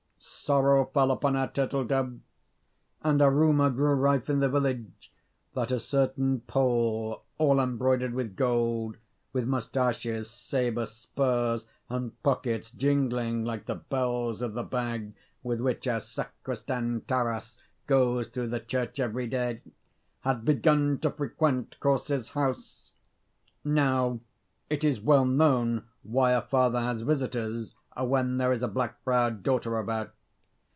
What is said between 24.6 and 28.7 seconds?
it is well known why a father has visitors when there is a